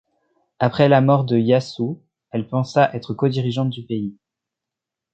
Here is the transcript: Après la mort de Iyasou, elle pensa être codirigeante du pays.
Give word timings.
Après 0.57 0.89
la 0.89 0.99
mort 0.99 1.25
de 1.25 1.37
Iyasou, 1.37 2.01
elle 2.31 2.47
pensa 2.47 2.89
être 2.95 3.13
codirigeante 3.13 3.69
du 3.69 3.83
pays. 3.83 4.17